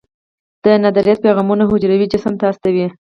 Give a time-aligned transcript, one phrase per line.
[0.63, 2.85] دندرایت پیغامونه حجروي جسم ته استوي.